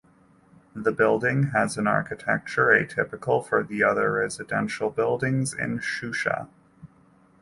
[0.73, 6.47] The building has an architecture atypical for the other residential buildings in Shusha.